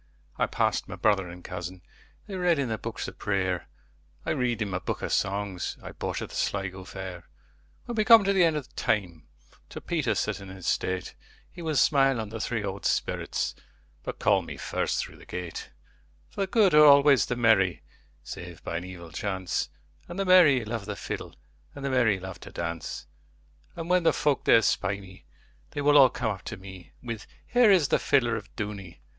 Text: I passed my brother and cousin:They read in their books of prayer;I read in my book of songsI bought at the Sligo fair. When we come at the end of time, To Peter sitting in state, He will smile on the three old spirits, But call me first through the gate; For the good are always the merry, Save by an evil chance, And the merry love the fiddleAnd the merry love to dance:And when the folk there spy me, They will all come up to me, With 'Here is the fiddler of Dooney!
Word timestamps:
I 0.39 0.47
passed 0.47 0.87
my 0.87 0.95
brother 0.95 1.29
and 1.29 1.43
cousin:They 1.43 2.33
read 2.35 2.57
in 2.57 2.69
their 2.69 2.79
books 2.79 3.07
of 3.07 3.19
prayer;I 3.19 4.31
read 4.31 4.59
in 4.63 4.71
my 4.71 4.79
book 4.79 5.03
of 5.03 5.11
songsI 5.11 5.95
bought 5.99 6.23
at 6.23 6.29
the 6.29 6.35
Sligo 6.35 6.83
fair. 6.85 7.25
When 7.85 7.93
we 7.97 8.03
come 8.03 8.25
at 8.25 8.33
the 8.33 8.43
end 8.43 8.55
of 8.55 8.75
time, 8.75 9.27
To 9.69 9.79
Peter 9.79 10.15
sitting 10.15 10.49
in 10.49 10.63
state, 10.63 11.13
He 11.51 11.61
will 11.61 11.75
smile 11.75 12.19
on 12.19 12.29
the 12.29 12.39
three 12.39 12.63
old 12.63 12.83
spirits, 12.87 13.53
But 14.01 14.17
call 14.17 14.41
me 14.41 14.57
first 14.57 14.97
through 14.97 15.17
the 15.17 15.25
gate; 15.27 15.69
For 16.31 16.41
the 16.41 16.47
good 16.47 16.73
are 16.73 16.83
always 16.83 17.27
the 17.27 17.35
merry, 17.35 17.83
Save 18.23 18.63
by 18.63 18.77
an 18.77 18.83
evil 18.83 19.11
chance, 19.11 19.69
And 20.07 20.17
the 20.17 20.25
merry 20.25 20.65
love 20.65 20.85
the 20.87 20.95
fiddleAnd 20.95 21.35
the 21.75 21.91
merry 21.91 22.19
love 22.19 22.39
to 22.39 22.51
dance:And 22.51 23.87
when 23.87 24.01
the 24.01 24.13
folk 24.13 24.45
there 24.45 24.63
spy 24.63 24.99
me, 24.99 25.25
They 25.69 25.81
will 25.81 25.95
all 25.99 26.09
come 26.09 26.31
up 26.31 26.41
to 26.45 26.57
me, 26.57 26.91
With 27.03 27.27
'Here 27.45 27.69
is 27.69 27.89
the 27.89 27.99
fiddler 27.99 28.35
of 28.35 28.49
Dooney! 28.55 28.99